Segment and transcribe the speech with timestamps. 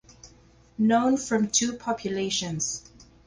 [0.79, 2.89] Known from two populations.